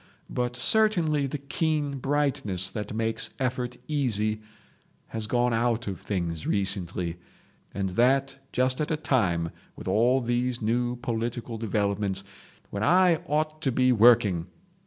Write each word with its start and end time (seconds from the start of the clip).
But 0.31 0.55
certainly 0.55 1.27
the 1.27 1.37
keen 1.37 1.99
brightness 1.99 2.71
that 2.71 2.91
makes 2.91 3.29
effort 3.37 3.77
easy 3.87 4.41
has 5.09 5.27
gone 5.27 5.53
out 5.53 5.85
of 5.87 6.01
things 6.01 6.47
recently, 6.47 7.19
and 7.71 7.89
that 7.89 8.39
just 8.51 8.81
at 8.81 8.89
a 8.89 8.97
time 8.97 9.51
with 9.75 9.87
all 9.87 10.19
these 10.19 10.59
new 10.59 10.95
political 10.95 11.59
developments—when 11.59 12.81
I 12.83 13.17
ought 13.27 13.61
to 13.61 13.71
be 13.71 13.91
working. 13.91 14.47